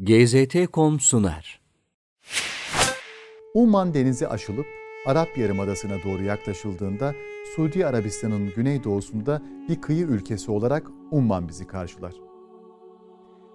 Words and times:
GZT.com 0.00 1.00
sunar. 1.00 1.60
Umman 3.54 3.94
denizi 3.94 4.28
aşılıp 4.28 4.66
Arap 5.06 5.38
Yarımadası'na 5.38 5.94
doğru 6.04 6.22
yaklaşıldığında 6.22 7.14
Suudi 7.56 7.86
Arabistan'ın 7.86 8.54
güneydoğusunda 8.56 9.42
bir 9.68 9.80
kıyı 9.80 10.06
ülkesi 10.06 10.50
olarak 10.50 10.86
Umman 11.10 11.48
bizi 11.48 11.66
karşılar. 11.66 12.14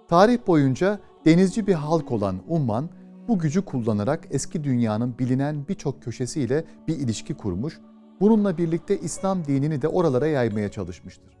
Tarih 0.08 0.38
boyunca 0.46 1.00
denizci 1.24 1.66
bir 1.66 1.74
halk 1.74 2.12
olan 2.12 2.42
Umman, 2.48 2.90
bu 3.28 3.38
gücü 3.38 3.64
kullanarak 3.64 4.28
eski 4.30 4.64
dünyanın 4.64 5.18
bilinen 5.18 5.68
birçok 5.68 6.02
köşesiyle 6.02 6.64
bir 6.88 6.96
ilişki 6.96 7.34
kurmuş, 7.34 7.80
bununla 8.20 8.58
birlikte 8.58 8.98
İslam 8.98 9.44
dinini 9.44 9.82
de 9.82 9.88
oralara 9.88 10.26
yaymaya 10.26 10.70
çalışmıştır. 10.70 11.36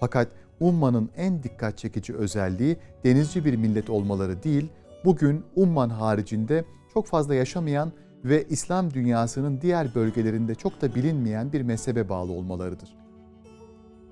Fakat 0.00 0.28
Umman'ın 0.60 1.10
en 1.16 1.42
dikkat 1.42 1.78
çekici 1.78 2.14
özelliği 2.14 2.76
denizci 3.04 3.44
bir 3.44 3.56
millet 3.56 3.90
olmaları 3.90 4.42
değil, 4.42 4.68
bugün 5.04 5.44
Umman 5.56 5.90
haricinde 5.90 6.64
çok 6.94 7.06
fazla 7.06 7.34
yaşamayan 7.34 7.92
ve 8.24 8.44
İslam 8.48 8.94
dünyasının 8.94 9.60
diğer 9.60 9.94
bölgelerinde 9.94 10.54
çok 10.54 10.82
da 10.82 10.94
bilinmeyen 10.94 11.52
bir 11.52 11.62
mezhebe 11.62 12.08
bağlı 12.08 12.32
olmalarıdır. 12.32 12.96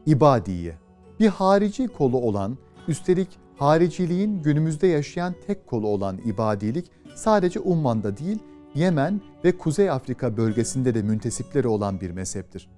İbadiye, 0.07 0.75
bir 1.21 1.29
harici 1.29 1.89
kolu 1.89 2.16
olan, 2.16 2.59
üstelik 2.88 3.29
hariciliğin 3.57 4.43
günümüzde 4.43 4.87
yaşayan 4.87 5.35
tek 5.47 5.66
kolu 5.66 5.88
olan 5.88 6.19
ibadilik 6.24 6.91
sadece 7.15 7.61
Umman'da 7.61 8.16
değil, 8.16 8.38
Yemen 8.74 9.21
ve 9.45 9.59
Kuzey 9.59 9.91
Afrika 9.91 10.37
bölgesinde 10.37 10.95
de 10.95 11.02
müntesipleri 11.02 11.69
olan 11.69 12.01
bir 12.01 12.11
mezheptir. 12.11 12.71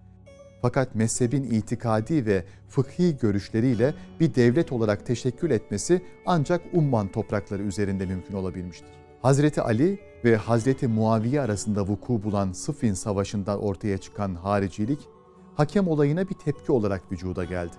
Fakat 0.65 0.95
mezhebin 0.95 1.45
itikadi 1.45 2.27
ve 2.27 2.45
fıkhi 2.69 3.17
görüşleriyle 3.19 3.95
bir 4.21 4.35
devlet 4.35 4.73
olarak 4.73 5.07
teşekkül 5.07 5.51
etmesi 5.51 6.03
ancak 6.27 6.61
Umman 6.73 7.09
toprakları 7.09 7.63
üzerinde 7.63 8.07
mümkün 8.07 8.35
olabilmiştir. 8.35 8.89
Hazreti 9.23 9.61
Ali 9.61 9.99
ve 10.25 10.37
Hazreti 10.37 10.89
Muaviye 10.89 11.41
arasında 11.41 11.87
vuku 11.87 12.23
bulan 12.23 12.53
Sıffin 12.53 12.95
Savaşı'ndan 12.95 13.63
ortaya 13.63 13.99
çıkan 13.99 14.35
haricilik, 14.35 15.09
hakem 15.55 15.89
olayına 15.89 16.29
bir 16.29 16.35
tepki 16.35 16.73
olarak 16.73 17.13
vücuda 17.13 17.45
geldi. 17.45 17.75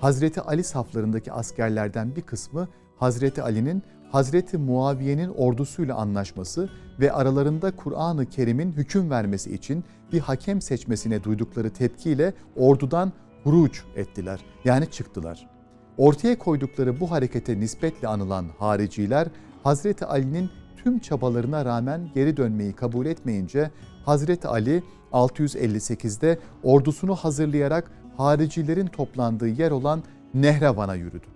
Hazreti 0.00 0.40
Ali 0.40 0.64
saflarındaki 0.64 1.32
askerlerden 1.32 2.16
bir 2.16 2.22
kısmı 2.22 2.68
Hazreti 2.96 3.42
Ali'nin 3.42 3.82
Hazreti 4.12 4.58
Muaviye'nin 4.58 5.28
ordusuyla 5.28 5.96
anlaşması 5.96 6.68
ve 7.00 7.12
aralarında 7.12 7.76
Kur'an-ı 7.76 8.26
Kerim'in 8.26 8.72
hüküm 8.72 9.10
vermesi 9.10 9.54
için 9.54 9.84
bir 10.12 10.20
hakem 10.20 10.60
seçmesine 10.60 11.24
duydukları 11.24 11.70
tepkiyle 11.70 12.34
ordudan 12.56 13.12
huruç 13.44 13.82
ettiler. 13.96 14.40
Yani 14.64 14.90
çıktılar. 14.90 15.50
Ortaya 15.96 16.38
koydukları 16.38 17.00
bu 17.00 17.10
harekete 17.10 17.60
nispetle 17.60 18.08
anılan 18.08 18.46
hariciler 18.58 19.28
Hazreti 19.62 20.04
Ali'nin 20.04 20.50
tüm 20.76 20.98
çabalarına 20.98 21.64
rağmen 21.64 22.10
geri 22.14 22.36
dönmeyi 22.36 22.72
kabul 22.72 23.06
etmeyince 23.06 23.70
Hazreti 24.04 24.48
Ali 24.48 24.82
658'de 25.12 26.38
ordusunu 26.62 27.14
hazırlayarak 27.14 27.90
haricilerin 28.16 28.86
toplandığı 28.86 29.48
yer 29.48 29.70
olan 29.70 30.02
Nehravan'a 30.34 30.94
yürüdü. 30.94 31.26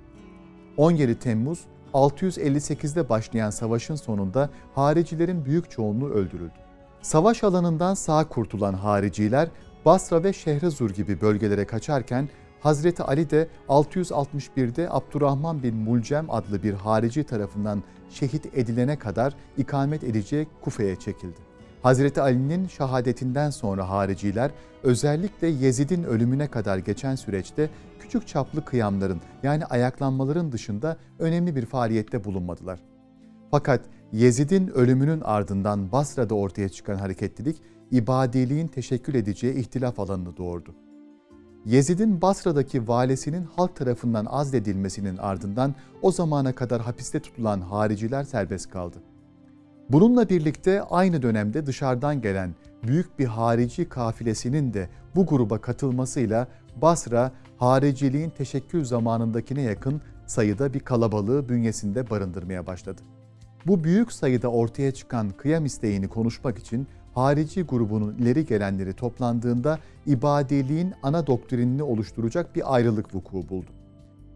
17 0.77 1.19
Temmuz 1.19 1.65
658'de 1.95 3.09
başlayan 3.09 3.51
savaşın 3.51 3.95
sonunda 3.95 4.51
haricilerin 4.75 5.45
büyük 5.45 5.71
çoğunluğu 5.71 6.11
öldürüldü. 6.11 6.55
Savaş 7.03 7.45
alanından 7.45 7.95
sağ 7.95 8.29
kurtulan 8.29 8.75
hariciler 8.75 9.49
Basra 9.85 10.25
ve 10.25 10.33
Şehrezur 10.33 10.91
gibi 10.91 11.21
bölgelere 11.21 11.65
kaçarken 11.65 12.29
Hazreti 12.61 13.03
Ali 13.03 13.31
de 13.31 13.49
661'de 13.69 14.89
Abdurrahman 14.91 15.63
bin 15.63 15.77
Mulcem 15.77 16.31
adlı 16.31 16.63
bir 16.63 16.75
harici 16.75 17.25
tarafından 17.25 17.83
şehit 18.11 18.47
edilene 18.47 18.99
kadar 18.99 19.35
ikamet 19.57 20.05
edeceği 20.05 20.47
Kufe'ye 20.61 20.97
çekildi. 20.97 21.50
Hazreti 21.83 22.21
Ali'nin 22.21 22.67
şehadetinden 22.67 23.51
sonra 23.51 23.89
hariciler 23.89 24.51
özellikle 24.83 25.47
Yezid'in 25.47 26.03
ölümüne 26.03 26.49
kadar 26.49 26.79
geçen 26.79 27.15
süreçte 27.15 27.71
küçük 28.01 28.27
çaplı 28.27 28.65
kıyamların 28.65 29.21
yani 29.43 29.65
ayaklanmaların 29.65 30.53
dışında 30.53 30.97
önemli 31.19 31.57
bir 31.57 31.67
faaliyette 31.67 32.25
bulunmadılar. 32.25 32.81
Fakat 33.51 33.81
Yezid'in 34.13 34.69
ölümünün 34.69 35.21
ardından 35.21 35.93
Basra'da 35.93 36.35
ortaya 36.35 36.69
çıkan 36.69 36.95
hareketlilik 36.95 37.63
ibadiliğin 37.91 38.67
teşekkül 38.67 39.15
edeceği 39.15 39.55
ihtilaf 39.55 40.01
alanını 40.01 40.37
doğurdu. 40.37 40.75
Yezid'in 41.65 42.23
Basra'daki 42.23 42.89
valesinin 42.89 43.45
halk 43.57 43.77
tarafından 43.77 44.27
azledilmesinin 44.27 45.17
ardından 45.17 45.75
o 46.03 46.13
zamana 46.13 46.55
kadar 46.55 46.81
hapiste 46.81 47.21
tutulan 47.21 47.61
hariciler 47.61 48.25
serbest 48.25 48.71
kaldı. 48.71 49.03
Bununla 49.93 50.29
birlikte 50.29 50.83
aynı 50.83 51.23
dönemde 51.23 51.67
dışarıdan 51.67 52.21
gelen 52.21 52.55
büyük 52.87 53.19
bir 53.19 53.25
harici 53.25 53.89
kafilesinin 53.89 54.75
de 54.75 54.89
bu 55.15 55.27
gruba 55.27 55.61
katılmasıyla 55.61 56.49
Basra 56.83 57.33
hariciliğin 57.57 58.31
teşekkül 58.31 58.85
zamanındakine 58.85 59.63
yakın 59.63 60.01
sayıda 60.27 60.75
bir 60.75 60.81
kalabalığı 60.81 61.49
bünyesinde 61.49 62.11
barındırmaya 62.11 62.67
başladı. 62.67 63.03
Bu 63.67 63.85
büyük 63.85 64.13
sayıda 64.13 64.49
ortaya 64.49 64.95
çıkan 64.95 65.31
kıyam 65.31 65.65
isteğini 65.65 66.09
konuşmak 66.09 66.59
için 66.59 66.87
harici 67.15 67.63
grubunun 67.63 68.15
ileri 68.15 68.47
gelenleri 68.47 68.93
toplandığında 68.93 69.79
ibadiliğin 70.07 70.95
ana 71.03 71.27
doktrinini 71.27 71.83
oluşturacak 71.83 72.57
bir 72.57 72.75
ayrılık 72.75 73.15
vuku 73.15 73.49
buldu. 73.49 73.71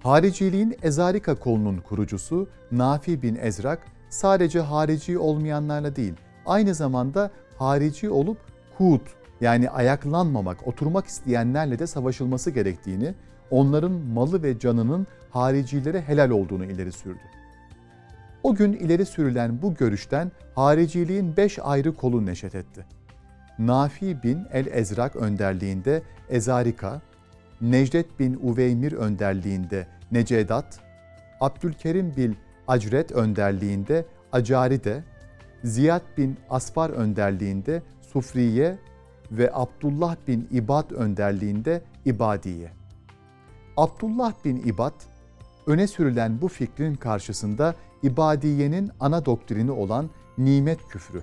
Hariciliğin 0.02 0.76
Ezarika 0.82 1.34
kolunun 1.34 1.78
kurucusu 1.78 2.48
Nafi 2.72 3.22
bin 3.22 3.36
Ezrak 3.36 3.93
sadece 4.14 4.60
harici 4.60 5.18
olmayanlarla 5.18 5.96
değil, 5.96 6.14
aynı 6.46 6.74
zamanda 6.74 7.30
harici 7.58 8.10
olup 8.10 8.38
kut 8.78 9.02
yani 9.40 9.70
ayaklanmamak, 9.70 10.68
oturmak 10.68 11.06
isteyenlerle 11.06 11.78
de 11.78 11.86
savaşılması 11.86 12.50
gerektiğini, 12.50 13.14
onların 13.50 13.92
malı 13.92 14.42
ve 14.42 14.58
canının 14.58 15.06
haricilere 15.30 16.00
helal 16.00 16.30
olduğunu 16.30 16.64
ileri 16.64 16.92
sürdü. 16.92 17.20
O 18.42 18.54
gün 18.54 18.72
ileri 18.72 19.06
sürülen 19.06 19.62
bu 19.62 19.74
görüşten 19.74 20.32
hariciliğin 20.54 21.36
beş 21.36 21.58
ayrı 21.62 21.96
kolu 21.96 22.26
neşet 22.26 22.54
etti. 22.54 22.86
Nafi 23.58 24.22
bin 24.22 24.46
el-Ezrak 24.52 25.16
önderliğinde 25.16 26.02
Ezarika, 26.30 27.00
Necdet 27.60 28.20
bin 28.20 28.38
Uveymir 28.42 28.92
önderliğinde 28.92 29.86
Necedat, 30.12 30.80
Abdülkerim 31.40 32.16
bil 32.16 32.34
Acret 32.68 33.12
önderliğinde 33.12 34.06
Acaride, 34.32 35.04
Ziyad 35.64 36.02
bin 36.16 36.36
Asfar 36.50 36.90
önderliğinde 36.90 37.82
Sufriye 38.12 38.78
ve 39.30 39.50
Abdullah 39.52 40.16
bin 40.28 40.48
İbad 40.50 40.90
önderliğinde 40.90 41.82
İbadiye. 42.04 42.72
Abdullah 43.76 44.32
bin 44.44 44.56
İbad, 44.56 44.94
öne 45.66 45.86
sürülen 45.86 46.40
bu 46.40 46.48
fikrin 46.48 46.94
karşısında 46.94 47.74
İbadiye'nin 48.02 48.90
ana 49.00 49.24
doktrini 49.24 49.70
olan 49.70 50.10
nimet 50.38 50.88
küfrü, 50.88 51.22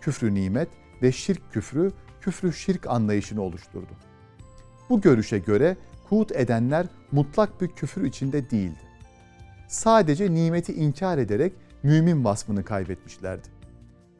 küfrü 0.00 0.34
nimet 0.34 0.68
ve 1.02 1.12
şirk 1.12 1.52
küfrü, 1.52 1.92
küfrü 2.20 2.52
şirk 2.52 2.86
anlayışını 2.86 3.42
oluşturdu. 3.42 3.92
Bu 4.90 5.00
görüşe 5.00 5.38
göre 5.38 5.76
kut 6.08 6.32
edenler 6.32 6.86
mutlak 7.12 7.60
bir 7.60 7.68
küfür 7.68 8.04
içinde 8.04 8.50
değildi. 8.50 8.85
Sadece 9.68 10.34
nimeti 10.34 10.72
inkar 10.72 11.18
ederek 11.18 11.52
mümin 11.82 12.24
vasfını 12.24 12.64
kaybetmişlerdi. 12.64 13.48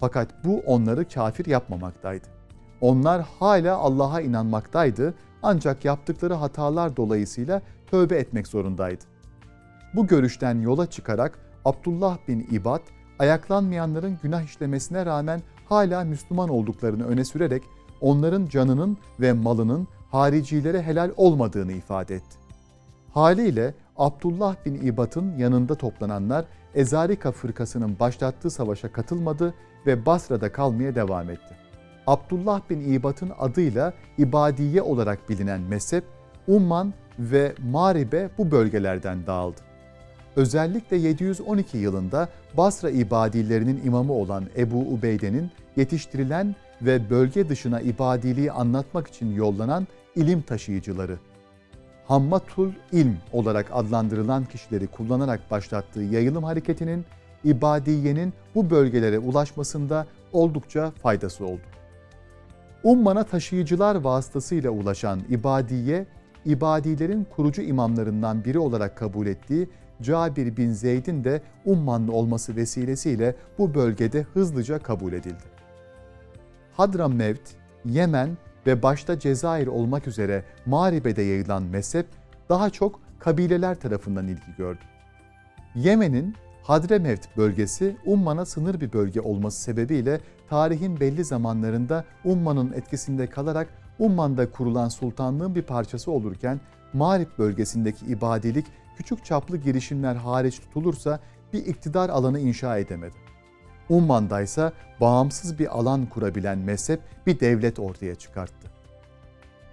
Fakat 0.01 0.45
bu 0.45 0.61
onları 0.67 1.09
kafir 1.09 1.47
yapmamaktaydı. 1.47 2.27
Onlar 2.81 3.23
hala 3.39 3.77
Allah'a 3.77 4.21
inanmaktaydı 4.21 5.15
ancak 5.43 5.85
yaptıkları 5.85 6.35
hatalar 6.35 6.97
dolayısıyla 6.97 7.63
tövbe 7.91 8.17
etmek 8.17 8.47
zorundaydı. 8.47 9.05
Bu 9.95 10.07
görüşten 10.07 10.61
yola 10.61 10.91
çıkarak 10.91 11.39
Abdullah 11.65 12.19
bin 12.29 12.49
İbad, 12.51 12.81
ayaklanmayanların 13.19 14.19
günah 14.23 14.43
işlemesine 14.43 15.07
rağmen 15.07 15.43
hala 15.69 16.05
Müslüman 16.05 16.49
olduklarını 16.49 17.07
öne 17.07 17.25
sürerek 17.25 17.63
onların 18.01 18.47
canının 18.47 18.99
ve 19.21 19.33
malının 19.33 19.89
haricilere 20.11 20.83
helal 20.83 21.11
olmadığını 21.17 21.73
ifade 21.73 22.15
etti. 22.15 22.46
Haliyle 23.17 23.75
Abdullah 23.97 24.57
bin 24.67 24.75
İbat'ın 24.75 25.39
yanında 25.39 25.75
toplananlar 25.75 26.45
Ezarika 26.75 27.33
fırkasının 27.33 27.99
başlattığı 28.01 28.51
savaşa 28.51 28.93
katılmadı 28.93 29.55
ve 29.87 30.07
Basra'da 30.07 30.53
kalmaya 30.53 30.95
devam 30.95 31.31
etti. 31.31 31.57
Abdullah 32.07 32.61
bin 32.71 32.93
İbat'ın 32.93 33.33
adıyla 33.39 33.93
İbadiye 34.19 34.83
olarak 34.83 35.29
bilinen 35.29 35.61
mezhep 35.61 36.05
Umman 36.49 36.95
ve 37.19 37.55
Maribe 37.71 38.31
bu 38.39 38.51
bölgelerden 38.51 39.27
dağıldı. 39.27 39.61
Özellikle 40.37 40.97
712 40.97 41.79
yılında 41.79 42.29
Basra 42.57 42.91
ibadilerinin 42.91 43.81
imamı 43.85 44.13
olan 44.13 44.45
Ebu 44.57 44.79
Ubeyde'nin 44.79 45.51
yetiştirilen 45.77 46.55
ve 46.83 47.11
bölge 47.11 47.49
dışına 47.49 47.81
ibadiliği 47.81 48.53
anlatmak 48.53 49.09
için 49.09 49.35
yollanan 49.35 49.87
ilim 50.17 50.43
taşıyıcıları 50.43 51.19
Hammatul 52.09 52.71
İlm 52.93 53.17
olarak 53.33 53.67
adlandırılan 53.73 54.45
kişileri 54.45 54.87
kullanarak 54.87 55.51
başlattığı 55.51 56.03
yayılım 56.03 56.45
hareketinin 56.45 57.05
ibadiyenin 57.45 58.33
bu 58.55 58.71
bölgelere 58.71 59.19
ulaşmasında 59.19 60.07
oldukça 60.33 60.91
faydası 60.91 61.45
oldu. 61.47 61.63
Umman'a 62.85 63.25
taşıyıcılar 63.25 63.95
vasıtasıyla 63.95 64.71
ulaşan 64.71 65.21
ibadiye, 65.29 66.07
ibadilerin 66.45 67.27
kurucu 67.37 67.63
imamlarından 67.63 68.45
biri 68.45 68.59
olarak 68.59 68.97
kabul 68.97 69.27
ettiği 69.27 69.69
Cabir 70.03 70.57
bin 70.57 70.73
Zeyd'in 70.73 71.25
de 71.25 71.43
Ummanlı 71.65 72.13
olması 72.13 72.57
vesilesiyle 72.57 73.35
bu 73.59 73.75
bölgede 73.75 74.23
hızlıca 74.23 74.79
kabul 74.79 75.13
edildi. 75.13 75.45
Hadramevt, 76.77 77.51
Yemen 77.85 78.39
ve 78.67 78.83
başta 78.83 79.19
Cezayir 79.19 79.67
olmak 79.67 80.07
üzere 80.07 80.45
Mağrib'e 80.67 81.23
yayılan 81.23 81.63
mezhep 81.63 82.07
daha 82.49 82.71
çok 82.71 83.01
kabileler 83.19 83.81
tarafından 83.81 84.29
ilgi 84.29 84.57
gördü. 84.59 84.81
Yemen'in 85.75 86.35
Hadremevt 86.63 87.37
bölgesi 87.37 87.97
Umman'a 88.07 88.47
sınır 88.47 88.81
bir 88.81 88.93
bölge 88.93 89.21
olması 89.21 89.63
sebebiyle 89.63 90.21
tarihin 90.49 91.01
belli 91.01 91.25
zamanlarında 91.25 92.05
Umman'ın 92.25 92.73
etkisinde 92.73 93.27
kalarak 93.27 93.69
Umman'da 93.99 94.51
kurulan 94.51 94.89
sultanlığın 94.89 95.55
bir 95.55 95.63
parçası 95.63 96.11
olurken 96.11 96.61
Mağrip 96.93 97.39
bölgesindeki 97.39 98.07
ibadilik 98.07 98.67
küçük 98.97 99.25
çaplı 99.25 99.57
girişimler 99.57 100.15
hariç 100.15 100.61
tutulursa 100.61 101.21
bir 101.53 101.67
iktidar 101.67 102.09
alanı 102.09 102.41
inşa 102.41 102.79
edemedi. 102.79 103.26
Umman'da 103.89 104.43
ise 104.43 104.73
bağımsız 105.01 105.59
bir 105.59 105.79
alan 105.79 106.07
kurabilen 106.07 106.59
mezhep 106.59 107.01
bir 107.27 107.41
devlet 107.41 107.79
ortaya 107.79 108.15
çıkarttı. 108.15 108.71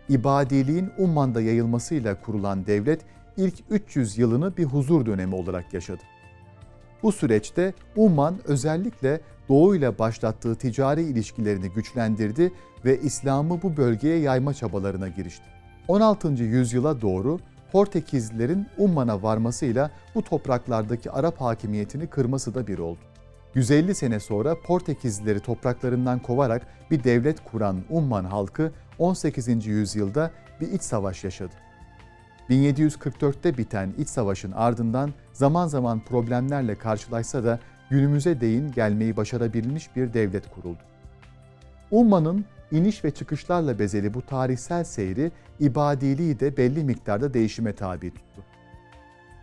İbadiliğin 0.09 0.91
Umman'da 0.97 1.41
yayılmasıyla 1.41 2.21
kurulan 2.21 2.65
devlet 2.65 3.01
ilk 3.37 3.55
300 3.69 4.17
yılını 4.17 4.57
bir 4.57 4.65
huzur 4.65 5.05
dönemi 5.05 5.35
olarak 5.35 5.73
yaşadı. 5.73 6.01
Bu 7.03 7.11
süreçte 7.11 7.73
Umman 7.95 8.35
özellikle 8.45 9.21
Doğu 9.49 9.75
ile 9.75 9.99
başlattığı 9.99 10.55
ticari 10.55 11.01
ilişkilerini 11.01 11.69
güçlendirdi 11.69 12.53
ve 12.85 12.99
İslam'ı 12.99 13.61
bu 13.61 13.77
bölgeye 13.77 14.19
yayma 14.19 14.53
çabalarına 14.53 15.07
girişti. 15.07 15.45
16. 15.87 16.43
yüzyıla 16.43 17.01
doğru 17.01 17.39
Portekizlilerin 17.71 18.67
Umman'a 18.77 19.23
varmasıyla 19.23 19.91
bu 20.15 20.23
topraklardaki 20.23 21.11
Arap 21.11 21.41
hakimiyetini 21.41 22.07
kırması 22.07 22.55
da 22.55 22.67
bir 22.67 22.77
oldu. 22.77 22.99
150 23.55 23.95
sene 23.95 24.19
sonra 24.19 24.61
Portekizlileri 24.61 25.39
topraklarından 25.39 26.19
kovarak 26.19 26.67
bir 26.91 27.03
devlet 27.03 27.43
kuran 27.43 27.81
Umman 27.89 28.25
halkı 28.25 28.71
18. 28.99 29.65
yüzyılda 29.65 30.31
bir 30.61 30.71
iç 30.71 30.81
savaş 30.81 31.23
yaşadı. 31.23 31.53
1744'te 32.49 33.57
biten 33.57 33.93
iç 33.97 34.09
savaşın 34.09 34.51
ardından 34.51 35.11
zaman 35.33 35.67
zaman 35.67 35.99
problemlerle 35.99 36.77
karşılaşsa 36.77 37.43
da 37.43 37.59
günümüze 37.89 38.41
değin 38.41 38.71
gelmeyi 38.71 39.17
başarabilmiş 39.17 39.95
bir 39.95 40.13
devlet 40.13 40.49
kuruldu. 40.49 40.79
Umman'ın 41.91 42.45
iniş 42.71 43.03
ve 43.03 43.11
çıkışlarla 43.11 43.79
bezeli 43.79 44.13
bu 44.13 44.21
tarihsel 44.21 44.83
seyri 44.83 45.31
ibadiliği 45.59 46.39
de 46.39 46.57
belli 46.57 46.83
miktarda 46.83 47.33
değişime 47.33 47.73
tabi 47.73 48.09
tuttu. 48.09 48.43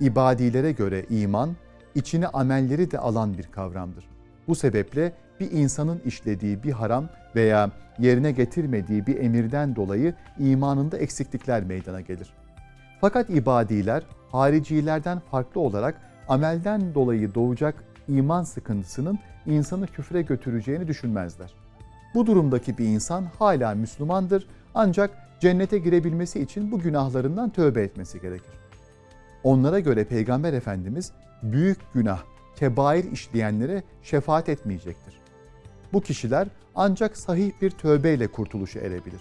İbadilere 0.00 0.72
göre 0.72 1.06
iman, 1.10 1.56
içine 1.94 2.26
amelleri 2.26 2.90
de 2.90 2.98
alan 2.98 3.38
bir 3.38 3.42
kavramdır. 3.42 4.04
Bu 4.48 4.54
sebeple 4.54 5.12
bir 5.40 5.50
insanın 5.50 6.00
işlediği 6.04 6.62
bir 6.62 6.72
haram 6.72 7.08
veya 7.36 7.70
yerine 7.98 8.32
getirmediği 8.32 9.06
bir 9.06 9.18
emirden 9.20 9.76
dolayı 9.76 10.14
imanında 10.38 10.98
eksiklikler 10.98 11.64
meydana 11.64 12.00
gelir. 12.00 12.32
Fakat 13.00 13.30
ibadiler 13.30 14.02
haricilerden 14.32 15.18
farklı 15.18 15.60
olarak 15.60 16.00
amelden 16.28 16.94
dolayı 16.94 17.34
doğacak 17.34 17.84
iman 18.08 18.42
sıkıntısının 18.42 19.18
insanı 19.46 19.86
küfre 19.86 20.22
götüreceğini 20.22 20.88
düşünmezler. 20.88 21.54
Bu 22.14 22.26
durumdaki 22.26 22.78
bir 22.78 22.84
insan 22.84 23.24
hala 23.38 23.74
Müslümandır 23.74 24.46
ancak 24.74 25.10
cennete 25.40 25.78
girebilmesi 25.78 26.40
için 26.40 26.72
bu 26.72 26.78
günahlarından 26.78 27.50
tövbe 27.50 27.82
etmesi 27.82 28.20
gerekir. 28.20 28.54
Onlara 29.44 29.80
göre 29.80 30.04
Peygamber 30.04 30.52
Efendimiz 30.52 31.12
büyük 31.42 31.92
günah, 31.94 32.22
kebair 32.56 33.12
işleyenlere 33.12 33.82
şefaat 34.02 34.48
etmeyecektir. 34.48 35.14
Bu 35.92 36.00
kişiler 36.00 36.48
ancak 36.74 37.16
sahih 37.16 37.52
bir 37.62 37.70
tövbeyle 37.70 38.28
kurtuluşa 38.28 38.80
erebilir. 38.80 39.20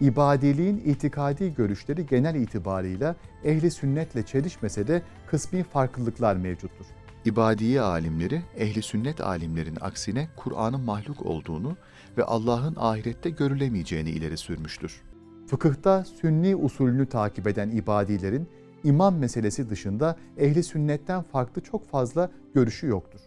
İbadiliğin 0.00 0.82
itikadi 0.86 1.54
görüşleri 1.54 2.06
genel 2.06 2.34
itibarıyla 2.34 3.16
ehli 3.44 3.70
sünnetle 3.70 4.22
çelişmese 4.22 4.86
de 4.86 5.02
kısmi 5.26 5.62
farklılıklar 5.62 6.36
mevcuttur. 6.36 6.86
İbadiye 7.24 7.80
alimleri 7.80 8.42
ehli 8.56 8.82
sünnet 8.82 9.20
alimlerin 9.20 9.76
aksine 9.80 10.28
Kur'an'ın 10.36 10.80
mahluk 10.80 11.26
olduğunu 11.26 11.76
ve 12.16 12.24
Allah'ın 12.24 12.76
ahirette 12.78 13.30
görülemeyeceğini 13.30 14.10
ileri 14.10 14.36
sürmüştür. 14.36 15.02
Fıkıhta 15.46 16.04
sünni 16.04 16.56
usulünü 16.56 17.06
takip 17.06 17.46
eden 17.46 17.70
ibadilerin 17.70 18.48
imam 18.84 19.16
meselesi 19.16 19.70
dışında 19.70 20.16
ehli 20.38 20.62
sünnetten 20.62 21.22
farklı 21.22 21.62
çok 21.62 21.86
fazla 21.86 22.30
görüşü 22.54 22.86
yoktur. 22.86 23.20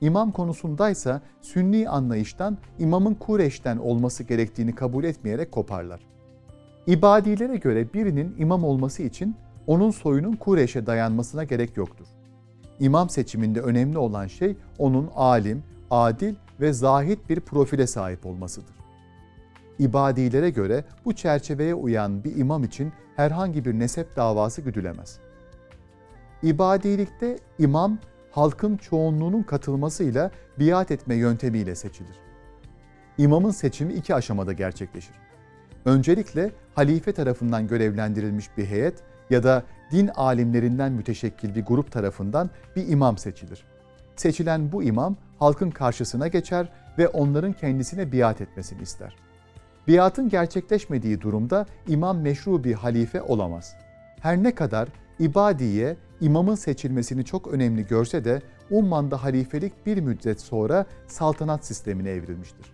İmam 0.00 0.32
konusundaysa 0.32 1.20
sünni 1.40 1.88
anlayıştan 1.88 2.58
imamın 2.78 3.14
Kureş'ten 3.14 3.76
olması 3.76 4.24
gerektiğini 4.24 4.74
kabul 4.74 5.04
etmeyerek 5.04 5.52
koparlar. 5.52 6.00
İbadilere 6.86 7.56
göre 7.56 7.92
birinin 7.94 8.34
imam 8.38 8.64
olması 8.64 9.02
için 9.02 9.36
onun 9.66 9.90
soyunun 9.90 10.32
Kureş'e 10.32 10.86
dayanmasına 10.86 11.44
gerek 11.44 11.76
yoktur. 11.76 12.06
İmam 12.80 13.10
seçiminde 13.10 13.60
önemli 13.60 13.98
olan 13.98 14.26
şey 14.26 14.56
onun 14.78 15.10
alim, 15.14 15.62
adil 15.90 16.34
ve 16.60 16.72
zahit 16.72 17.30
bir 17.30 17.40
profile 17.40 17.86
sahip 17.86 18.26
olmasıdır. 18.26 18.74
İbadilere 19.78 20.50
göre 20.50 20.84
bu 21.04 21.12
çerçeveye 21.12 21.74
uyan 21.74 22.24
bir 22.24 22.36
imam 22.36 22.64
için 22.64 22.92
herhangi 23.16 23.64
bir 23.64 23.78
nesep 23.78 24.16
davası 24.16 24.60
güdülemez. 24.60 25.18
İbadilikte 26.42 27.38
imam 27.58 27.98
halkın 28.30 28.76
çoğunluğunun 28.76 29.42
katılmasıyla 29.42 30.30
biat 30.58 30.90
etme 30.90 31.14
yöntemiyle 31.14 31.74
seçilir. 31.74 32.16
İmamın 33.18 33.50
seçimi 33.50 33.92
iki 33.92 34.14
aşamada 34.14 34.52
gerçekleşir. 34.52 35.14
Öncelikle 35.84 36.50
halife 36.74 37.12
tarafından 37.12 37.68
görevlendirilmiş 37.68 38.56
bir 38.56 38.66
heyet 38.66 38.94
ya 39.30 39.42
da 39.42 39.62
din 39.92 40.08
alimlerinden 40.08 40.92
müteşekkil 40.92 41.54
bir 41.54 41.64
grup 41.64 41.92
tarafından 41.92 42.50
bir 42.76 42.88
imam 42.88 43.18
seçilir. 43.18 43.64
Seçilen 44.16 44.72
bu 44.72 44.82
imam 44.82 45.16
halkın 45.38 45.70
karşısına 45.70 46.28
geçer 46.28 46.72
ve 46.98 47.08
onların 47.08 47.52
kendisine 47.52 48.12
biat 48.12 48.40
etmesini 48.40 48.82
ister. 48.82 49.16
Biatın 49.88 50.28
gerçekleşmediği 50.28 51.20
durumda 51.20 51.66
imam 51.88 52.18
meşru 52.18 52.64
bir 52.64 52.74
halife 52.74 53.22
olamaz. 53.22 53.74
Her 54.20 54.42
ne 54.42 54.54
kadar 54.54 54.88
İbadiye 55.18 55.96
imamın 56.20 56.54
seçilmesini 56.54 57.24
çok 57.24 57.46
önemli 57.46 57.86
görse 57.86 58.24
de 58.24 58.42
Umman'da 58.70 59.24
halifelik 59.24 59.86
bir 59.86 60.00
müddet 60.00 60.40
sonra 60.40 60.86
saltanat 61.06 61.66
sistemine 61.66 62.10
evrilmiştir. 62.10 62.72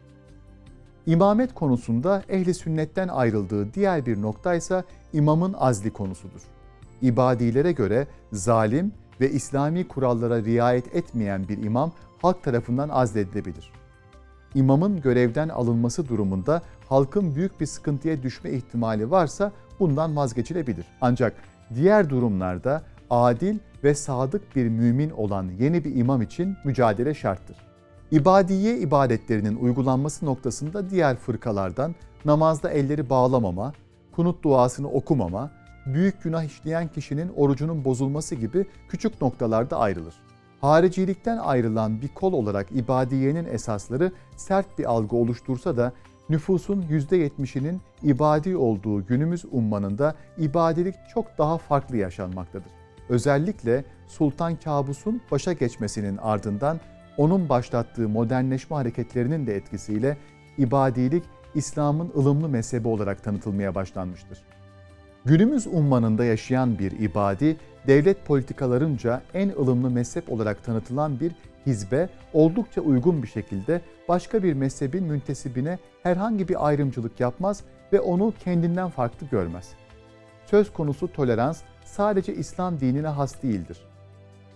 İmamet 1.07 1.55
konusunda 1.55 2.23
ehli 2.29 2.55
sünnetten 2.55 3.09
ayrıldığı 3.09 3.75
diğer 3.75 4.07
bir 4.07 4.23
nokta 4.23 4.55
ise 4.55 4.85
imamın 5.13 5.53
azli 5.53 5.93
konusudur. 5.93 6.41
İbadilere 7.03 7.73
göre 7.73 8.07
zalim 8.33 8.93
ve 9.21 9.31
İslami 9.31 9.89
kurallara 9.89 10.45
riayet 10.45 10.97
etmeyen 10.97 11.49
bir 11.49 11.63
imam 11.63 11.93
halk 12.23 12.43
tarafından 12.43 12.89
azledilebilir. 12.89 13.73
İmamın 14.55 15.01
görevden 15.01 15.49
alınması 15.49 16.09
durumunda 16.09 16.63
halkın 16.93 17.35
büyük 17.35 17.61
bir 17.61 17.67
sıkıntıya 17.67 18.23
düşme 18.23 18.51
ihtimali 18.51 19.11
varsa 19.11 19.53
bundan 19.81 20.17
vazgeçilebilir. 20.17 20.87
Ancak 21.01 21.35
diğer 21.75 22.11
durumlarda 22.11 22.83
adil 23.11 23.59
ve 23.85 23.95
sadık 23.95 24.57
bir 24.57 24.69
mümin 24.69 25.11
olan 25.11 25.51
yeni 25.59 25.85
bir 25.85 25.97
imam 25.97 26.23
için 26.23 26.57
mücadele 26.65 27.15
şarttır. 27.15 27.57
İbadiye 28.11 28.79
ibadetlerinin 28.79 29.57
uygulanması 29.57 30.27
noktasında 30.27 30.91
diğer 30.91 31.17
fırkalardan 31.17 31.95
namazda 32.25 32.71
elleri 32.71 33.11
bağlamama, 33.11 33.73
kunut 34.17 34.45
duasını 34.45 34.89
okumama, 34.89 35.51
büyük 35.87 36.23
günah 36.23 36.45
işleyen 36.45 36.89
kişinin 36.89 37.33
orucunun 37.37 37.85
bozulması 37.85 38.35
gibi 38.35 38.67
küçük 38.89 39.23
noktalarda 39.23 39.79
ayrılır. 39.79 40.15
Haricilikten 40.61 41.39
ayrılan 41.39 42.03
bir 42.03 42.09
kol 42.09 42.33
olarak 42.33 42.67
ibadiyenin 42.73 43.45
esasları 43.45 44.13
sert 44.37 44.79
bir 44.79 44.85
algı 44.85 45.17
oluştursa 45.17 45.77
da 45.77 45.93
nüfusun 46.29 46.83
%70'inin 46.83 47.81
ibadi 48.03 48.57
olduğu 48.57 49.07
günümüz 49.07 49.45
ummanında 49.53 50.15
ibadilik 50.39 50.95
çok 51.15 51.39
daha 51.39 51.59
farklı 51.59 51.97
yaşanmaktadır. 51.97 52.71
Özellikle 53.09 53.85
Sultan 54.07 54.57
Kabus'un 54.57 55.21
başa 55.31 55.53
geçmesinin 55.53 56.17
ardından 56.17 56.81
onun 57.17 57.49
başlattığı 57.49 58.09
modernleşme 58.09 58.77
hareketlerinin 58.77 59.47
de 59.47 59.57
etkisiyle 59.57 60.17
ibadilik 60.59 61.25
İslam'ın 61.55 62.13
ılımlı 62.17 62.49
mezhebi 62.49 62.89
olarak 62.89 63.25
tanıtılmaya 63.25 63.75
başlanmıştır. 63.75 64.39
Günümüz 65.25 65.67
ummanında 65.67 66.25
yaşayan 66.25 66.79
bir 66.79 66.93
ibadi, 66.93 67.57
devlet 67.87 68.27
politikalarınca 68.27 69.23
en 69.35 69.49
ılımlı 69.49 69.91
mezhep 69.91 70.33
olarak 70.33 70.65
tanıtılan 70.65 71.21
bir 71.21 71.33
hizbe 71.67 72.09
oldukça 72.33 72.81
uygun 72.81 73.23
bir 73.23 73.29
şekilde 73.29 73.81
başka 74.09 74.43
bir 74.43 74.53
mezhebin 74.53 75.05
müntesibine 75.05 75.79
herhangi 76.03 76.49
bir 76.49 76.67
ayrımcılık 76.67 77.21
yapmaz 77.21 77.63
ve 77.93 78.01
onu 78.01 78.35
kendinden 78.45 78.89
farklı 78.89 79.27
görmez. 79.27 79.73
Söz 80.47 80.73
konusu 80.73 81.13
tolerans 81.13 81.63
sadece 81.85 82.35
İslam 82.35 82.81
dinine 82.81 83.09
has 83.09 83.43
değildir. 83.43 83.79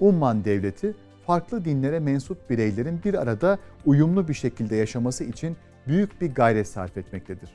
Umman 0.01 0.45
devleti 0.45 0.95
farklı 1.27 1.65
dinlere 1.65 2.01
mensup 2.01 2.51
bireylerin 2.51 3.01
bir 3.05 3.15
arada 3.15 3.59
uyumlu 3.87 4.29
bir 4.29 4.35
şekilde 4.35 4.77
yaşaması 4.77 5.25
için 5.25 5.57
büyük 5.87 6.21
bir 6.21 6.35
gayret 6.35 6.69
sarf 6.69 6.97
etmektedir. 6.97 7.51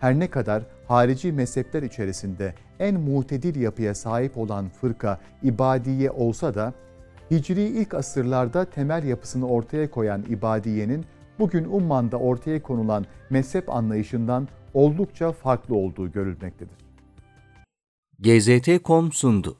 Her 0.00 0.18
ne 0.18 0.30
kadar 0.30 0.62
harici 0.88 1.32
mezhepler 1.32 1.82
içerisinde 1.82 2.54
en 2.78 3.00
mutedil 3.00 3.60
yapıya 3.60 3.94
sahip 3.94 4.38
olan 4.38 4.68
fırka 4.68 5.20
ibadiye 5.42 6.10
olsa 6.10 6.54
da 6.54 6.74
Hicri 7.30 7.62
ilk 7.62 7.94
asırlarda 7.94 8.64
temel 8.64 9.04
yapısını 9.04 9.48
ortaya 9.48 9.90
koyan 9.90 10.24
ibadiyenin 10.28 11.04
bugün 11.38 11.64
Umman'da 11.64 12.16
ortaya 12.16 12.62
konulan 12.62 13.06
mezhep 13.30 13.68
anlayışından 13.70 14.48
oldukça 14.74 15.32
farklı 15.32 15.74
olduğu 15.74 16.12
görülmektedir. 16.12 16.76
GZT.com 18.18 19.12
sundu. 19.12 19.59